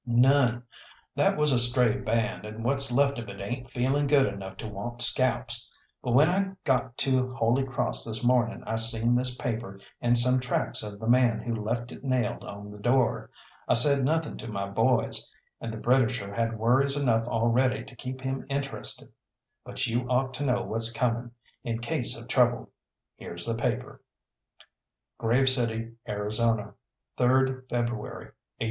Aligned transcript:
"None. 0.07 0.63
That 1.15 1.37
was 1.37 1.51
a 1.51 1.59
stray 1.59 1.95
band, 1.99 2.43
and 2.43 2.63
what's 2.65 2.91
left 2.91 3.19
of 3.19 3.29
it 3.29 3.39
ain't 3.39 3.69
feeling 3.69 4.07
good 4.07 4.25
enough 4.25 4.57
to 4.57 4.67
want 4.67 4.99
scalps. 4.99 5.71
But 6.01 6.13
when 6.13 6.27
I 6.27 6.55
got 6.63 6.97
to 7.05 7.35
Holy 7.35 7.63
Cross 7.63 8.05
this 8.05 8.25
morning 8.25 8.63
I 8.65 8.77
seen 8.77 9.13
this 9.13 9.37
paper, 9.37 9.79
and 10.01 10.17
some 10.17 10.39
tracks 10.39 10.81
of 10.81 10.99
the 10.99 11.07
man 11.07 11.39
who 11.39 11.53
left 11.53 11.91
it 11.91 12.03
nailed 12.03 12.43
on 12.43 12.71
the 12.71 12.79
door. 12.79 13.29
I 13.67 13.75
said 13.75 14.03
nothing 14.03 14.37
to 14.37 14.47
my 14.47 14.67
boys, 14.71 15.31
and 15.59 15.71
the 15.71 15.77
Britisher 15.77 16.33
has 16.33 16.51
worries 16.55 16.97
enough 16.97 17.27
already 17.27 17.83
to 17.83 17.95
keep 17.95 18.21
him 18.21 18.47
interested, 18.49 19.09
but 19.63 19.85
you 19.85 20.09
ought 20.09 20.33
to 20.33 20.43
know 20.43 20.63
what's 20.63 20.91
coming, 20.91 21.29
in 21.63 21.77
case 21.77 22.19
of 22.19 22.27
trouble. 22.27 22.71
Here's 23.17 23.45
the 23.45 23.53
paper. 23.53 24.01
"'GRAVE 25.19 25.47
CITY, 25.47 25.91
ARIZONA, 26.07 26.73
"'3rd 27.19 27.69
February, 27.69 28.25
1886. 28.57 28.57